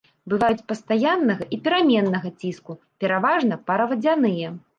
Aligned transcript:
Бываюць 0.31 0.63
пастаяннага 0.69 1.43
і 1.57 1.59
пераменнага 1.67 2.33
ціску, 2.41 2.77
пераважна 3.05 3.61
паравадзяныя. 3.71 4.47